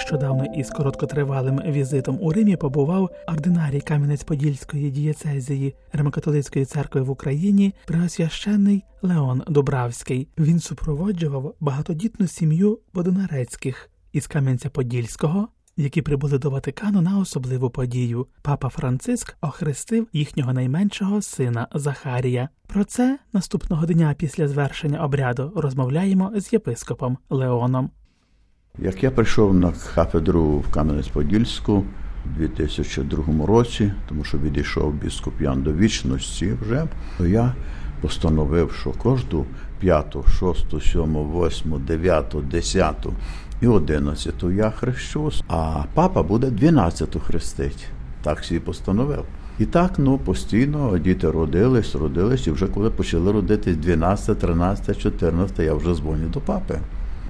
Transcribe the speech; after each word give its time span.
Нещодавно 0.00 0.44
із 0.44 0.70
короткотривалим 0.70 1.60
візитом 1.66 2.18
у 2.20 2.32
Римі 2.32 2.56
побував 2.56 3.10
ординарій 3.26 3.80
Кам'янець-Подільської 3.80 4.90
дієцезії 4.90 5.74
Римокатолицької 5.92 6.64
церкви 6.64 7.00
в 7.00 7.10
Україні 7.10 7.74
преосвященний 7.86 8.84
Леон 9.02 9.42
Дубравський. 9.48 10.28
Він 10.38 10.60
супроводжував 10.60 11.54
багатодітну 11.60 12.26
сім'ю 12.26 12.78
Бодонарецьких 12.94 13.90
із 14.12 14.28
Кам'янця-Подільського, 14.28 15.46
які 15.76 16.02
прибули 16.02 16.38
до 16.38 16.50
Ватикану 16.50 17.00
на 17.00 17.18
особливу 17.18 17.70
подію. 17.70 18.26
Папа 18.42 18.68
Франциск 18.68 19.36
охрестив 19.40 20.08
їхнього 20.12 20.52
найменшого 20.52 21.22
сина 21.22 21.68
Захарія. 21.74 22.48
Про 22.66 22.84
це 22.84 23.18
наступного 23.32 23.86
дня 23.86 24.14
після 24.18 24.48
звершення 24.48 25.04
обряду 25.04 25.52
розмовляємо 25.56 26.32
з 26.36 26.52
єпископом 26.52 27.18
Леоном. 27.30 27.90
Як 28.78 29.02
я 29.02 29.10
прийшов 29.10 29.54
на 29.54 29.72
кафедру 29.94 30.44
в 30.58 30.64
Кам'янець-Подільську 30.74 31.72
у 31.72 31.84
2002 32.38 33.46
році, 33.46 33.92
тому 34.08 34.24
що 34.24 34.38
відійшов 34.38 34.94
біскуп 34.94 35.40
Ян 35.40 35.62
до 35.62 35.72
вічності 35.72 36.52
вже, 36.62 36.86
то 37.18 37.26
я 37.26 37.54
постановив, 38.00 38.72
що 38.80 38.90
кожну 38.90 39.44
п'яту, 39.80 40.24
шосту, 40.28 40.80
сьому, 40.80 41.24
восьму, 41.24 41.78
дев'яту, 41.78 42.40
десяту 42.40 43.14
і 43.60 43.66
одинадцяту 43.66 44.50
я 44.50 44.70
хрещу, 44.70 45.30
а 45.48 45.84
папа 45.94 46.22
буде 46.22 46.50
дванадцяту 46.50 47.20
хрестить. 47.20 47.86
Так 48.22 48.40
всі 48.40 48.60
постановив. 48.60 49.24
І 49.58 49.66
так, 49.66 49.92
ну 49.98 50.18
постійно 50.18 50.98
діти 50.98 51.30
родились, 51.30 51.94
родились, 51.94 52.46
і 52.46 52.50
вже 52.50 52.66
коли 52.66 52.90
почали 52.90 53.32
родитись 53.32 53.76
12, 53.76 54.38
13, 54.38 54.98
14, 54.98 55.58
я 55.58 55.74
вже 55.74 55.94
дзвоню 55.94 56.28
до 56.28 56.40
папи. 56.40 56.78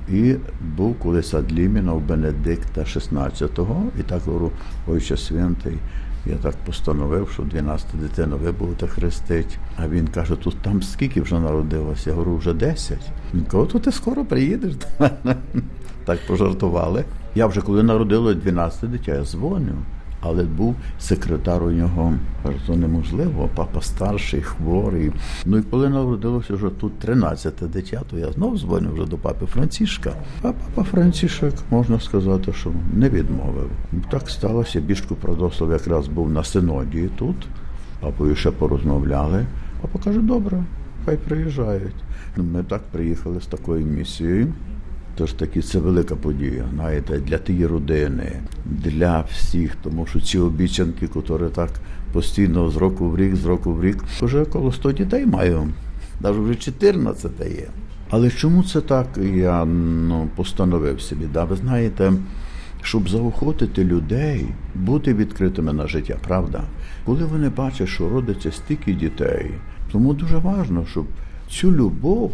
І 0.09 0.35
був 0.77 0.99
колись 0.99 1.35
Адлімінов 1.35 2.01
Бенедикта 2.03 2.81
16-го, 2.81 3.83
і 4.01 4.03
так 4.03 4.23
говорю, 4.23 4.51
Ойче 4.89 5.17
Святий, 5.17 5.79
я 6.27 6.37
так 6.37 6.55
постановив, 6.67 7.31
що 7.33 7.43
12 7.43 7.87
дитину 7.95 8.37
ви 8.37 8.53
будете 8.53 8.87
хрестити. 8.87 9.57
А 9.77 9.89
він 9.89 10.09
каже, 10.09 10.37
тут 10.37 10.57
там 10.63 10.83
скільки 10.83 11.21
вже 11.21 11.41
народилося? 11.41 12.11
Я 12.11 12.17
говорю, 12.17 12.37
вже 12.37 12.53
10. 12.53 12.99
Він 13.35 13.45
каже, 13.45 13.67
то 13.67 13.79
ти 13.79 13.93
скоро 13.93 14.25
приїдеш. 14.25 14.75
Так 16.05 16.19
пожартували. 16.27 17.05
Я 17.35 17.47
вже 17.47 17.61
коли 17.61 17.83
народилось 17.83 18.37
12 18.37 18.91
дитя, 18.91 19.15
я 19.15 19.25
дзвоню 19.25 19.75
але 20.21 20.45
був 20.45 20.75
секретар 20.99 21.63
у 21.63 21.71
нього. 21.71 22.15
Каже, 22.43 22.59
то 22.67 22.77
неможливо, 22.77 23.49
папа 23.55 23.81
старший, 23.83 24.43
хворий. 24.43 25.13
Ну 25.45 25.59
і 25.59 25.63
коли 25.63 25.89
народилося 25.89 26.55
вже 26.55 26.69
тут 26.71 26.99
13 26.99 27.55
дитя, 27.73 28.03
то 28.11 28.19
я 28.19 28.33
знов 28.33 28.59
дзвонив 28.59 28.95
вже 28.95 29.05
до 29.05 29.17
папи 29.17 29.47
Францішка. 29.47 30.13
А 30.43 30.53
папа 30.53 30.83
Францішек, 30.83 31.55
можна 31.71 32.01
сказати, 32.01 32.53
що 32.53 32.71
не 32.95 33.09
відмовив. 33.09 33.71
Так 34.11 34.31
сталося. 34.31 34.81
Бішку 34.81 35.15
Продослав 35.15 35.71
якраз 35.71 36.09
був 36.09 36.31
на 36.31 36.45
синоді 36.45 37.11
тут, 37.17 37.37
папою 38.01 38.37
ще 38.37 38.51
порозмовляли. 38.51 39.47
Папа 39.83 39.99
каже, 40.05 40.21
добре, 40.21 40.65
хай 41.05 41.17
приїжджають. 41.17 41.95
Ми 42.37 42.63
так 42.63 42.83
приїхали 42.83 43.41
з 43.41 43.47
такою 43.47 43.87
місією. 43.87 44.53
Тож 45.21 45.33
таки 45.33 45.63
це 45.63 45.79
велика 45.79 46.17
подія, 46.17 46.65
знаєте, 46.75 47.19
для 47.19 47.39
тієї 47.39 47.67
родини, 47.67 48.33
для 48.65 49.21
всіх, 49.21 49.77
тому 49.83 50.07
що 50.07 50.21
ці 50.21 50.39
обіцянки, 50.39 51.09
які 51.15 51.45
так 51.55 51.71
постійно 52.13 52.71
з 52.71 52.77
року 52.77 53.11
в 53.11 53.17
рік, 53.17 53.37
з 53.37 53.45
року 53.45 53.73
в 53.73 53.85
рік, 53.85 54.05
вже 54.21 54.45
коло 54.45 54.73
100 54.73 54.93
дітей 54.93 55.27
маю, 55.27 55.69
навіть 56.21 56.39
вже 56.39 56.55
14 56.55 57.31
є. 57.41 57.69
Але 58.11 58.31
чому 58.31 58.63
це 58.63 58.81
так? 58.81 59.07
Я 59.35 59.65
ну, 59.65 60.29
постановив 60.37 61.01
собі. 61.01 61.27
Да? 61.33 61.45
Ви 61.45 61.57
знаєте, 61.57 62.13
щоб 62.83 63.09
заохотити 63.09 63.85
людей, 63.85 64.47
бути 64.75 65.15
відкритими 65.15 65.73
на 65.73 65.87
життя, 65.87 66.17
правда? 66.29 66.63
Коли 67.05 67.25
вони 67.25 67.49
бачать, 67.49 67.89
що 67.89 68.09
родиться 68.09 68.53
стільки 68.53 68.93
дітей, 68.93 69.51
тому 69.93 70.15
дуже 70.15 70.37
важливо, 70.37 70.87
щоб 70.91 71.07
цю 71.49 71.73
любов 71.73 72.33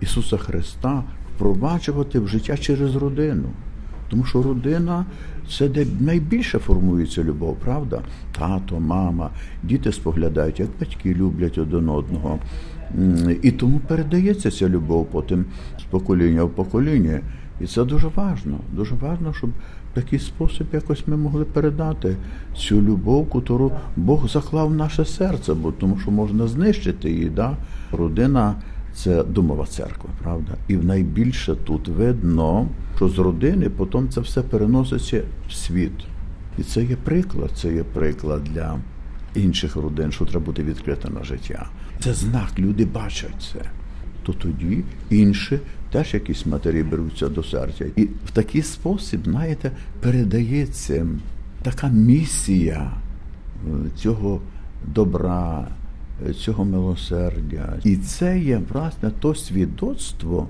Ісуса 0.00 0.36
Христа 0.36 1.04
впроваджувати 1.36 2.18
в 2.18 2.28
життя 2.28 2.56
через 2.56 2.96
родину. 2.96 3.48
Тому 4.10 4.24
що 4.24 4.42
родина 4.42 5.04
це 5.50 5.68
де 5.68 5.86
найбільше 6.00 6.58
формується 6.58 7.24
любов, 7.24 7.56
правда? 7.64 8.00
Тато, 8.38 8.80
мама, 8.80 9.30
діти 9.62 9.92
споглядають, 9.92 10.60
як 10.60 10.68
батьки 10.80 11.14
люблять 11.14 11.58
один 11.58 11.88
одного. 11.88 12.38
І 13.42 13.50
тому 13.50 13.80
передається 13.88 14.50
ця 14.50 14.68
любов 14.68 15.06
потім 15.06 15.44
з 15.80 15.82
покоління 15.82 16.44
в 16.44 16.50
покоління. 16.50 17.20
І 17.60 17.66
це 17.66 17.84
дуже 17.84 18.08
важливо. 18.14 18.58
Дуже 18.72 18.94
важливо, 18.94 19.34
щоб 19.34 19.50
в 19.50 19.94
такий 19.94 20.18
спосіб 20.18 20.66
якось 20.72 21.08
ми 21.08 21.16
могли 21.16 21.44
передати 21.44 22.16
цю 22.56 22.82
любов, 22.82 23.28
яку 23.34 23.72
Бог 23.96 24.28
заклав 24.28 24.68
в 24.68 24.74
наше 24.74 25.04
серце, 25.04 25.54
бо 25.54 25.72
тому 25.72 25.98
що 25.98 26.10
можна 26.10 26.46
знищити 26.46 27.10
її. 27.10 27.30
Да? 27.30 27.56
Родина 27.92 28.54
це 28.94 29.22
домова 29.22 29.66
церква, 29.66 30.10
правда? 30.22 30.52
І 30.68 30.76
найбільше 30.76 31.54
тут 31.54 31.88
видно, 31.88 32.68
що 32.96 33.08
з 33.08 33.18
родини 33.18 33.70
потім 33.70 34.08
це 34.08 34.20
все 34.20 34.42
переноситься 34.42 35.22
в 35.48 35.52
світ. 35.52 35.92
І 36.58 36.62
це 36.62 36.84
є 36.84 36.96
приклад, 36.96 37.50
це 37.54 37.74
є 37.74 37.84
приклад 37.84 38.44
для 38.44 38.78
інших 39.34 39.76
родин, 39.76 40.12
що 40.12 40.24
треба 40.24 40.46
бути 40.46 40.62
відкрите 40.62 41.10
на 41.10 41.24
життя. 41.24 41.66
Це 42.00 42.14
знак, 42.14 42.50
люди 42.58 42.84
бачать 42.84 43.52
це. 43.52 43.70
То 44.22 44.32
тоді 44.32 44.84
інші 45.10 45.60
теж 45.92 46.14
якісь 46.14 46.46
матері 46.46 46.82
беруться 46.82 47.28
до 47.28 47.42
серця. 47.42 47.84
І 47.96 48.04
в 48.04 48.30
такий 48.32 48.62
спосіб, 48.62 49.20
знаєте, 49.24 49.70
передається 50.00 51.06
така 51.62 51.88
місія 51.88 52.90
е, 53.66 53.70
цього 53.96 54.40
добра 54.86 55.68
цього 56.44 56.64
милосердя. 56.64 57.74
І 57.84 57.96
це 57.96 58.38
є 58.38 58.60
власне 58.72 59.10
то 59.20 59.34
свідоцтво 59.34 60.48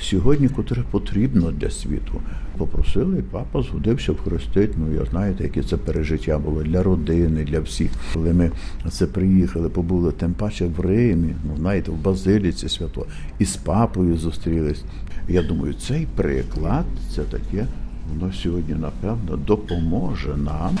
сьогодні, 0.00 0.48
котре 0.48 0.82
потрібно 0.90 1.50
для 1.50 1.70
світу. 1.70 2.20
Попросили, 2.58 3.18
і 3.18 3.22
папа 3.22 3.62
згодився 3.62 4.12
вхрестити. 4.12 4.74
Ну, 4.78 4.94
я 4.94 5.04
знаєте, 5.04 5.44
яке 5.44 5.62
це 5.62 5.76
пережиття 5.76 6.38
було 6.38 6.62
для 6.62 6.82
родини, 6.82 7.44
для 7.44 7.60
всіх. 7.60 7.90
Коли 8.14 8.32
ми 8.32 8.50
це 8.90 9.06
приїхали, 9.06 9.68
побули 9.68 10.12
тим 10.12 10.34
паче 10.34 10.66
в 10.66 10.80
Римі, 10.80 11.34
ну 11.44 11.56
знаєте, 11.56 11.90
в 11.90 11.96
Базиліці 11.96 12.68
свято, 12.68 13.06
і 13.38 13.44
з 13.44 13.56
папою 13.56 14.16
зустрілись. 14.16 14.84
Я 15.28 15.42
думаю, 15.42 15.74
цей 15.74 16.06
приклад 16.16 16.84
це 17.14 17.22
таке, 17.22 17.66
воно 18.10 18.32
сьогодні, 18.32 18.74
напевно, 18.74 19.36
допоможе 19.36 20.36
нам 20.36 20.78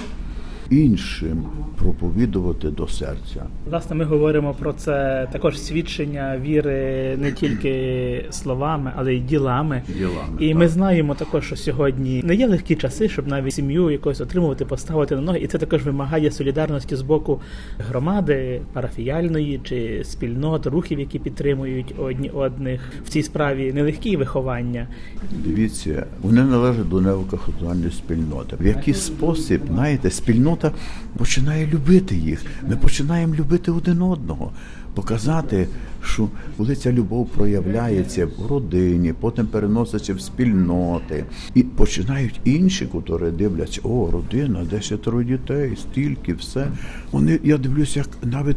іншим 0.72 1.44
проповідувати 1.78 2.70
до 2.70 2.88
серця. 2.88 3.46
Власне, 3.70 3.96
ми 3.96 4.04
говоримо 4.04 4.54
про 4.54 4.72
це 4.72 5.28
також 5.32 5.60
свідчення 5.60 6.38
віри 6.42 7.16
не 7.20 7.32
тільки 7.32 8.24
словами, 8.30 8.92
але 8.96 9.14
й 9.14 9.20
ділами. 9.20 9.82
Ділами 9.98 10.36
і 10.38 10.48
так. 10.48 10.58
ми 10.58 10.68
знаємо 10.68 11.14
також, 11.14 11.46
що 11.46 11.56
сьогодні 11.56 12.22
не 12.24 12.34
є 12.34 12.46
легкі 12.46 12.74
часи, 12.74 13.08
щоб 13.08 13.28
навіть 13.28 13.54
сім'ю 13.54 13.90
якось 13.90 14.20
отримувати, 14.20 14.64
поставити 14.64 15.16
на 15.16 15.20
ноги, 15.22 15.38
і 15.38 15.46
це 15.46 15.58
також 15.58 15.82
вимагає 15.82 16.30
солідарності 16.30 16.96
з 16.96 17.02
боку 17.02 17.40
громади, 17.88 18.60
парафіяльної 18.72 19.60
чи 19.64 20.00
спільнот, 20.04 20.66
рухів, 20.66 21.00
які 21.00 21.18
підтримують 21.18 21.94
одні 21.98 22.30
одних 22.30 22.80
в 23.04 23.08
цій 23.08 23.22
справі 23.22 23.72
нелегкі 23.72 24.16
виховання. 24.16 24.88
Дивіться, 25.30 26.06
вони 26.22 26.42
належать 26.42 26.88
до 26.88 27.00
неокахотуальної 27.00 27.90
спільноти. 27.90 28.56
В 28.60 28.66
який 28.66 28.94
спосіб 28.94 29.60
знаєте, 29.68 30.10
спільнота 30.10 30.61
спільнота 30.62 30.72
починає 31.16 31.66
любити 31.66 32.16
їх. 32.16 32.44
Ми 32.68 32.76
починаємо 32.76 33.34
любити 33.34 33.70
один 33.70 34.02
одного, 34.02 34.52
показати, 34.94 35.68
що 36.04 36.28
коли 36.56 36.76
ця 36.76 36.92
любов 36.92 37.28
проявляється 37.28 38.26
в 38.26 38.46
родині, 38.46 39.12
потім 39.20 39.46
переноситься 39.46 40.14
в 40.14 40.20
спільноти, 40.20 41.24
і 41.54 41.62
починають 41.62 42.40
інші, 42.44 42.88
які 42.94 43.30
дивляться, 43.30 43.80
о, 43.84 44.10
родина, 44.10 44.64
десятеро 44.70 45.22
дітей, 45.22 45.76
стільки, 45.76 46.34
все. 46.34 46.68
Вони 47.12 47.40
я 47.44 47.58
дивлюся, 47.58 48.00
як 48.00 48.08
навіть 48.22 48.56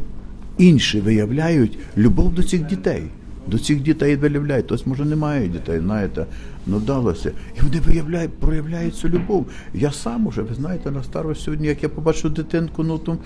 інші 0.58 1.02
виявляють 1.02 1.78
любов 1.98 2.34
до 2.34 2.44
цих 2.44 2.66
дітей 2.66 3.04
до 3.48 3.60
цих 3.60 3.82
дітей 3.82 4.16
виявляють. 4.16 4.68
Тобто, 4.68 4.90
може, 4.90 5.06
немає 5.06 5.48
дітей, 5.48 5.80
знаєте, 5.80 6.26
ну 6.68 6.78
вдалося. 6.78 7.32
І 7.58 7.62
вони 7.62 7.80
виявляють, 7.80 8.34
проявляють 8.34 9.06
любов. 9.06 9.46
Я 9.74 9.92
сам 9.92 10.28
уже, 10.28 10.42
ви 10.42 10.56
знаєте, 10.56 10.92
на 10.92 11.04
старості 11.04 11.44
сьогодні, 11.44 11.68
як 11.68 11.84
я 11.84 11.90
побачу 11.90 12.30
дитинку, 12.30 12.84
ну 12.84 12.98
то 12.98 13.18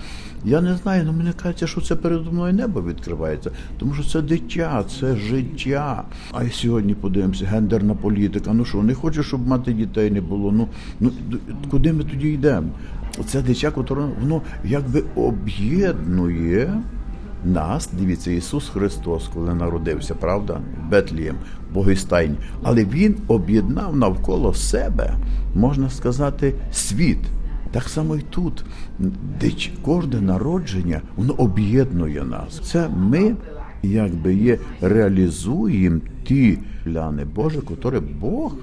я 0.44 0.60
не 0.60 0.74
знаю, 0.74 1.02
ну 1.06 1.12
мені 1.12 1.32
кажеться, 1.32 1.66
що 1.66 1.80
це 1.80 1.96
передо 1.96 2.32
мною 2.32 2.54
небо 2.54 2.82
відкривається, 2.82 3.50
тому 3.78 3.94
що 3.94 4.04
це 4.04 4.22
дитя, 4.22 4.84
це 5.00 5.16
життя. 5.16 6.04
А 6.32 6.48
сьогодні 6.48 6.94
подивимося, 6.94 7.46
гендерна 7.46 7.94
політика. 7.94 8.52
Ну 8.52 8.64
що, 8.64 8.82
не 8.82 8.94
хочу, 8.94 9.22
щоб 9.22 9.48
мати 9.48 9.72
дітей 9.72 10.10
не 10.10 10.20
було. 10.20 10.52
Ну 10.52 10.68
ну 11.00 11.12
куди 11.70 11.92
ми 11.92 12.04
тоді 12.04 12.28
йдемо? 12.28 12.68
Це 13.26 13.42
дитя, 13.42 13.72
воно 14.20 14.42
якби 14.64 15.04
об'єднує 15.14 16.82
нас, 17.44 17.90
дивіться, 17.92 18.30
Ісус 18.30 18.68
Христос, 18.68 19.28
коли 19.34 19.54
народився, 19.54 20.14
правда, 20.14 20.60
Бетлієм, 20.90 21.36
Богистайні, 21.74 22.36
але 22.62 22.84
Він 22.84 23.16
об'єднав 23.28 23.96
навколо 23.96 24.54
себе, 24.54 25.14
можна 25.54 25.90
сказати, 25.90 26.54
світ. 26.72 27.18
Так 27.72 27.88
само 27.88 28.16
і 28.16 28.20
тут, 28.20 28.64
де 29.40 29.50
кожне 29.82 30.20
народження, 30.20 31.00
воно 31.16 31.32
об'єднує 31.32 32.24
нас. 32.24 32.60
Це 32.64 32.88
ми, 32.96 33.36
якби 33.82 34.34
є, 34.34 34.58
реалізуємо 34.80 36.00
ті 36.24 36.58
пляни 36.84 37.24
Боже, 37.24 37.60
які 37.70 38.00
Бог 38.20 38.56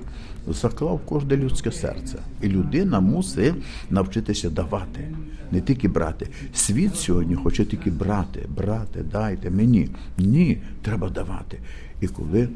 заклав 0.48 0.96
в 0.96 1.10
кожне 1.10 1.38
людське 1.38 1.72
серце. 1.72 2.18
І 2.42 2.48
людина 2.48 3.00
мусить 3.00 3.54
навчитися 3.90 4.50
давати, 4.50 5.12
не 5.52 5.62
тільки 5.62 5.88
брати. 5.88 6.28
Світ 6.54 6.96
сьогодні 6.96 7.36
хоче 7.36 7.66
тільки 7.66 7.92
брати, 7.92 8.46
брати, 8.58 9.04
дайте 9.12 9.50
мені. 9.50 9.90
Ні, 10.18 10.58
треба 10.82 11.10
давати. 11.10 11.60
І 12.02 12.08
коли 12.08 12.50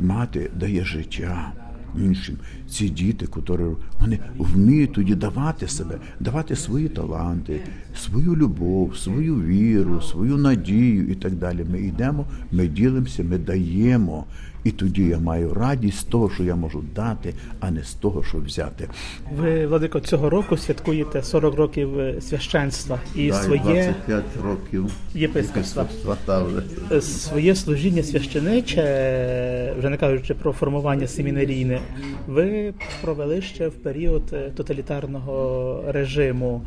мати 0.00 0.50
дає 0.60 0.84
життя 0.84 1.52
іншим. 1.98 2.36
Ці 2.70 2.88
діти, 2.88 3.26
які 3.36 3.62
вони 4.00 4.18
вміють 4.38 4.92
тоді 4.92 5.14
давати 5.14 5.68
себе, 5.68 5.98
давати 6.20 6.56
свої 6.56 6.88
таланти, 6.88 7.60
свою 7.96 8.36
любов, 8.36 8.96
свою 8.96 9.34
віру, 9.34 10.00
свою 10.00 10.36
надію 10.36 11.08
і 11.08 11.14
так 11.14 11.32
далі. 11.32 11.66
Ми 11.72 11.80
йдемо, 11.80 12.26
ми 12.52 12.68
ділимося, 12.68 13.24
ми 13.24 13.38
даємо. 13.38 14.24
І 14.64 14.70
тоді 14.70 15.02
я 15.02 15.18
маю 15.18 15.54
радість 15.54 15.98
з 15.98 16.04
того, 16.04 16.30
що 16.30 16.44
я 16.44 16.56
можу 16.56 16.84
дати, 16.94 17.34
а 17.60 17.70
не 17.70 17.82
з 17.82 17.94
того, 17.94 18.24
що 18.24 18.38
взяти. 18.38 18.88
Ви, 19.36 19.66
Владико, 19.66 20.00
цього 20.00 20.30
року 20.30 20.56
святкуєте 20.56 21.22
40 21.22 21.54
років 21.54 21.98
е, 22.00 22.20
священства 22.20 23.00
і 23.14 23.28
да, 23.28 23.34
своє 23.34 23.60
25 23.62 24.24
років 24.44 24.92
єпископства. 25.14 25.82
єпископства. 25.82 26.46
Е, 26.92 27.00
Своє 27.00 27.54
служіння 27.54 28.02
священиче, 28.02 29.74
вже 29.78 29.88
не 29.90 29.96
кажучи 29.96 30.34
про 30.34 30.52
формування 30.52 31.06
семінарійне, 31.06 31.80
ви 32.26 32.74
провели 33.02 33.42
ще 33.42 33.68
в 33.68 33.72
період 33.72 34.22
е, 34.32 34.50
тоталітарного 34.56 35.84
режиму. 35.88 36.62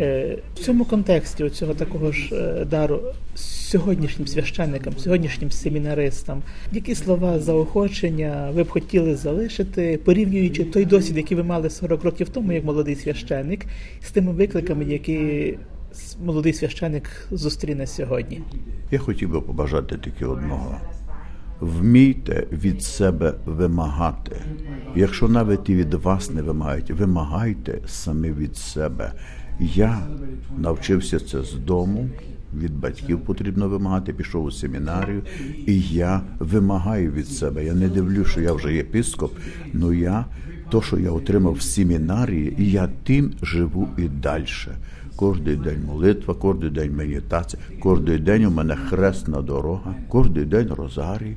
Е, 0.00 0.38
В 0.54 0.58
цьому 0.58 0.84
контексті 0.84 1.50
цього 1.50 1.74
такого 1.74 2.12
ж 2.12 2.34
дару 2.70 3.00
сьогоднішнім 3.72 4.26
священникам, 4.28 4.92
сьогоднішнім 4.98 5.50
семінаристам, 5.50 6.42
які 6.72 6.94
слова 6.94 7.31
заохочення 7.40 8.50
ви 8.54 8.62
б 8.62 8.68
хотіли 8.68 9.16
залишити, 9.16 10.00
порівнюючи 10.04 10.64
той 10.64 10.84
досвід, 10.84 11.16
який 11.16 11.36
ви 11.36 11.42
мали 11.42 11.70
40 11.70 12.04
років 12.04 12.28
тому, 12.28 12.52
як 12.52 12.64
молодий 12.64 12.96
священник, 12.96 13.66
з 14.00 14.10
тими 14.10 14.32
викликами, 14.32 14.84
які 14.84 15.54
молодий 16.24 16.52
священник 16.52 17.28
зустріне 17.30 17.86
сьогодні? 17.86 18.40
Я 18.90 18.98
хотів 18.98 19.30
би 19.30 19.40
побажати 19.40 19.98
тільки 20.04 20.26
одного. 20.26 20.80
Вмійте 21.60 22.46
від 22.52 22.82
себе 22.82 23.34
вимагати. 23.46 24.36
Якщо 24.96 25.28
навіть 25.28 25.68
і 25.68 25.74
від 25.74 25.94
вас 25.94 26.30
не 26.30 26.42
вимагають, 26.42 26.90
вимагайте 26.90 27.78
самі 27.86 28.32
від 28.32 28.56
себе. 28.56 29.12
Я 29.60 30.06
навчився 30.58 31.20
це 31.20 31.42
з 31.42 31.52
дому 31.54 32.08
від 32.60 32.80
батьків 32.80 33.20
потрібно 33.20 33.68
вимагати, 33.68 34.12
пішов 34.12 34.44
у 34.44 34.50
семінарію, 34.50 35.22
і 35.66 35.80
я 35.80 36.22
вимагаю 36.38 37.12
від 37.12 37.28
себе. 37.28 37.64
Я 37.64 37.74
не 37.74 37.88
дивлюся, 37.88 38.30
що 38.30 38.40
я 38.40 38.52
вже 38.52 38.74
єпископ, 38.74 39.32
але 39.74 39.96
я 39.96 40.24
то, 40.70 40.82
що 40.82 40.98
я 40.98 41.10
отримав 41.10 41.52
в 41.52 41.62
семінарії, 41.62 42.54
і 42.58 42.70
я 42.70 42.88
тим 43.04 43.32
живу 43.42 43.88
і 43.98 44.02
далі. 44.08 44.46
Кожний 45.16 45.56
день 45.56 45.84
молитва, 45.86 46.34
кожен 46.34 46.72
день 46.72 46.96
медитація, 46.96 47.62
кожен 47.80 48.24
день 48.24 48.44
у 48.44 48.50
мене 48.50 48.76
хресна 48.76 49.42
дорога, 49.42 49.94
кожен 50.08 50.48
день 50.48 50.68
розарій. 50.68 51.36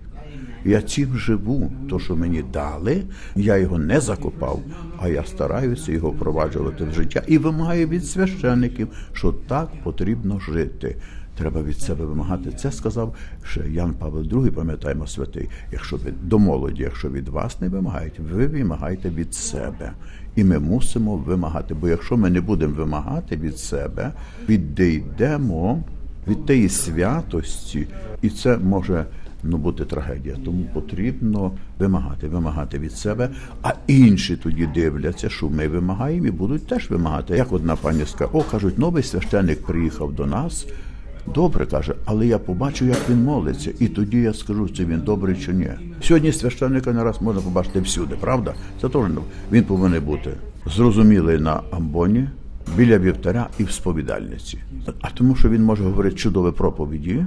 Я 0.66 0.82
цим 0.82 1.18
живу, 1.18 1.72
то 1.90 2.00
що 2.00 2.16
мені 2.16 2.44
дали, 2.54 3.04
я 3.36 3.58
його 3.58 3.78
не 3.78 4.00
закопав, 4.00 4.60
а 5.00 5.08
я 5.08 5.24
стараюся 5.24 5.92
його 5.92 6.10
впроваджувати 6.10 6.84
в 6.84 6.94
життя 6.94 7.22
і 7.28 7.38
вимагаю 7.38 7.88
від 7.88 8.06
священиків, 8.06 8.88
що 9.14 9.32
так 9.32 9.70
потрібно 9.84 10.40
жити. 10.40 10.96
Треба 11.38 11.64
від 11.64 11.80
себе 11.80 12.06
вимагати. 12.06 12.52
Це 12.52 12.72
сказав 12.72 13.16
ще 13.44 13.70
Ян 13.70 13.94
Павло 13.94 14.22
II, 14.22 14.52
пам'ятаємо 14.52 15.08
святий. 15.08 15.50
Якщо 15.72 15.98
ви 15.98 16.14
до 16.24 16.40
молоді, 16.40 16.84
якщо 16.84 17.10
від 17.10 17.28
вас 17.28 17.62
не 17.62 17.70
вимагають, 17.70 18.20
ви 18.20 18.48
вимагаєте 18.48 19.10
від 19.10 19.34
себе. 19.34 19.92
І 20.36 20.44
ми 20.44 20.60
мусимо 20.60 21.18
вимагати. 21.18 21.74
Бо 21.74 21.88
якщо 21.88 22.18
ми 22.18 22.30
не 22.30 22.42
будемо 22.42 22.74
вимагати 22.74 23.36
від 23.36 23.58
себе, 23.58 24.12
відійдемо 24.50 25.84
від 26.28 26.46
тієї 26.46 26.70
святості, 26.70 27.88
і 28.22 28.30
це 28.30 28.58
може 28.58 29.06
ну 29.46 29.58
бути 29.58 29.86
трагедія. 29.86 30.36
Тому 30.46 30.66
потрібно 30.74 31.52
вимагати, 31.80 32.28
вимагати 32.28 32.80
від 32.80 32.92
себе. 32.92 33.30
А 33.64 33.74
інші 33.88 34.36
тоді 34.36 34.70
дивляться, 34.76 35.30
що 35.30 35.50
ми 35.50 35.68
вимагаємо 35.68 36.28
і 36.28 36.32
будуть 36.32 36.68
теж 36.68 36.90
вимагати. 36.90 37.38
Як 37.38 37.54
одна 37.54 37.76
пані 37.76 38.06
сказала, 38.06 38.40
о 38.40 38.44
кажуть, 38.52 38.80
новий 38.80 39.04
священник 39.04 39.66
приїхав 39.66 40.14
до 40.14 40.26
нас. 40.26 40.68
Добре 41.34 41.66
каже, 41.66 41.96
але 42.06 42.28
я 42.28 42.40
побачу, 42.40 42.86
як 42.86 43.10
він 43.10 43.24
молиться, 43.24 43.72
і 43.80 43.88
тоді 43.88 44.18
я 44.18 44.34
скажу, 44.34 44.70
чи 44.70 44.86
він 44.86 45.00
добрий 45.00 45.36
чи 45.36 45.54
ні. 45.54 45.70
Сьогодні 46.02 46.32
священника 46.32 46.94
не 46.94 47.04
раз 47.04 47.22
можна 47.22 47.42
побачити 47.42 47.80
всюди, 47.80 48.16
правда? 48.20 48.54
Це 48.82 48.90
теж 48.90 49.02
він 49.52 49.64
повинен 49.64 50.04
бути 50.04 50.30
зрозумілий 50.76 51.40
на 51.40 51.62
амбоні, 51.72 52.28
біля 52.78 52.98
вівтаря 52.98 53.48
і 53.60 53.64
в 53.64 53.72
сповідальниці. 53.72 54.60
А 55.02 55.10
тому, 55.10 55.36
що 55.36 55.50
він 55.50 55.64
може 55.64 55.84
говорити 55.84 56.16
чудові 56.16 56.54
проповіді, 56.54 57.26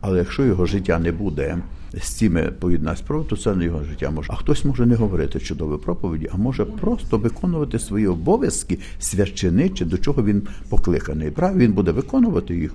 але 0.00 0.18
якщо 0.18 0.44
його 0.44 0.66
життя 0.66 0.98
не 0.98 1.12
буде 1.12 1.58
з 1.94 2.08
цими 2.08 2.42
поєднати 2.42 2.96
справи, 2.96 3.24
то 3.28 3.36
це 3.36 3.54
не 3.54 3.64
його 3.64 3.84
життя 3.84 4.10
може. 4.10 4.32
А 4.32 4.36
хтось 4.36 4.64
може 4.64 4.86
не 4.86 4.94
говорити 4.94 5.40
чудові 5.40 5.80
проповіді, 5.82 6.28
а 6.34 6.36
може 6.36 6.64
просто 6.64 7.18
виконувати 7.18 7.78
свої 7.78 8.06
обов'язки 8.06 8.78
священичі, 8.98 9.84
до 9.84 9.98
чого 9.98 10.24
він 10.24 10.42
покликаний. 10.68 11.30
Прав 11.30 11.58
він 11.58 11.72
буде 11.72 11.90
виконувати 11.90 12.56
їх. 12.56 12.74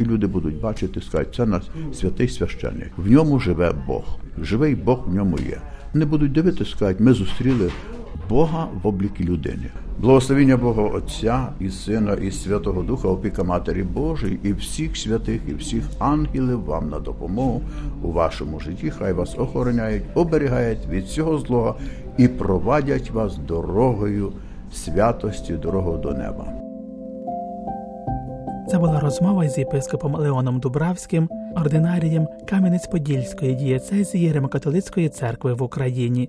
І 0.00 0.04
люди 0.04 0.26
будуть 0.26 0.60
бачити, 0.60 1.00
скажуть, 1.00 1.34
це 1.34 1.46
наш 1.46 1.62
святий 1.94 2.28
священник. 2.28 2.90
В 2.96 3.10
ньому 3.10 3.40
живе 3.40 3.72
Бог. 3.86 4.04
Живий 4.42 4.74
Бог 4.74 5.04
в 5.06 5.14
ньому 5.14 5.38
є. 5.38 5.60
Не 5.94 6.04
будуть 6.04 6.32
дивитися, 6.32 6.70
скажуть, 6.70 7.00
ми 7.00 7.12
зустріли 7.12 7.70
Бога 8.28 8.68
в 8.82 8.86
облікі 8.86 9.24
людини. 9.24 9.70
Благословення 9.98 10.56
Бога 10.56 10.82
Отця 10.82 11.48
і 11.60 11.70
Сина, 11.70 12.14
і 12.14 12.30
Святого 12.30 12.82
Духа, 12.82 13.08
опіка 13.08 13.44
Матері 13.44 13.82
Божої, 13.82 14.38
і 14.42 14.52
всіх 14.52 14.96
святих, 14.96 15.40
і 15.48 15.54
всіх 15.54 15.84
ангелів 15.98 16.64
вам 16.64 16.88
на 16.88 16.98
допомогу 16.98 17.62
у 18.02 18.12
вашому 18.12 18.60
житті. 18.60 18.90
Хай 18.90 19.12
вас 19.12 19.38
охороняють, 19.38 20.02
оберігають 20.14 20.86
від 20.90 21.08
цього 21.08 21.38
злого 21.38 21.76
і 22.18 22.28
провадять 22.28 23.10
вас 23.10 23.36
дорогою 23.36 24.32
святості, 24.72 25.52
дорогою 25.52 25.98
до 25.98 26.12
неба. 26.12 26.62
Це 28.68 28.78
була 28.78 29.00
розмова 29.00 29.48
з 29.48 29.58
єпископом 29.58 30.14
Леоном 30.14 30.60
Дубравським, 30.60 31.28
ординарієм 31.56 32.28
Кам'янець-Подільської 32.48 33.56
дієцезії 33.56 34.32
Римокатолицької 34.32 35.08
церкви 35.08 35.54
в 35.54 35.62
Україні. 35.62 36.28